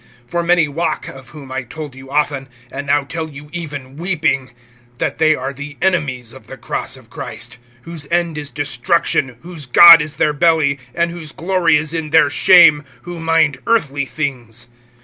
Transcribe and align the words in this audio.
(18)For 0.31 0.43
many 0.43 0.67
walk, 0.67 1.07
of 1.07 1.29
whom 1.29 1.51
I 1.51 1.61
told 1.61 1.93
you 1.93 2.09
often, 2.09 2.47
and 2.71 2.87
now 2.87 3.03
tell 3.03 3.29
you 3.29 3.51
even 3.53 3.97
weeping, 3.97 4.49
that 4.97 5.19
they 5.19 5.35
are 5.35 5.53
the 5.53 5.77
enemies 5.79 6.33
of 6.33 6.47
the 6.47 6.57
cross 6.57 6.97
of 6.97 7.11
Christ; 7.11 7.59
(19)whose 7.85 8.07
end 8.11 8.35
is 8.35 8.49
destruction, 8.49 9.37
whose 9.41 9.67
God 9.67 10.01
is 10.01 10.15
their 10.15 10.33
belly, 10.33 10.79
and 10.95 11.11
whose 11.11 11.31
glory 11.31 11.77
is 11.77 11.93
in 11.93 12.09
their 12.09 12.31
shame, 12.31 12.83
who 13.03 13.19
mind 13.19 13.59
earthly 13.67 14.07
things. 14.07 14.69